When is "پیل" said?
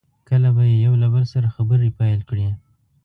1.99-2.19